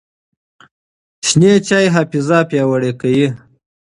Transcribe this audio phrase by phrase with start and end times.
[1.27, 3.27] شین چای حافظه پیاوړې کوي.